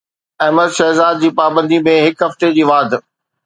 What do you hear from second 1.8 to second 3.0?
۾ هڪ هفتي جي واڌ